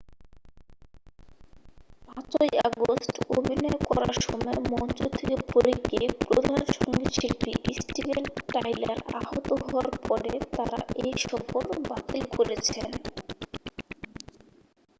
[2.09, 9.89] 5'ই August অভিনয় করার সময় মঞ্চ থেকে পড়ে গিয়ে প্রধান সংগীতশিল্পী স্টিভেন টাইলার আহত হওয়ার
[10.03, 12.89] পরে তারা এই সফর বাতিল করেছেন।